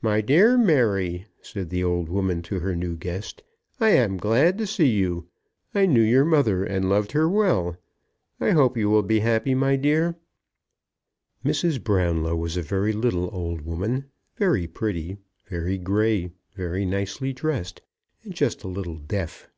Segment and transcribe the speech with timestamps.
[0.00, 3.44] "My dear Mary," said the old woman to her new guest,
[3.78, 5.28] "I am glad to see you.
[5.72, 7.76] I knew your mother and loved her well.
[8.40, 10.16] I hope you will be happy, my dear."
[11.44, 11.80] Mrs.
[11.80, 14.06] Brownlow was a very little old woman,
[14.36, 17.82] very pretty, very grey, very nicely dressed,
[18.24, 19.48] and just a little deaf.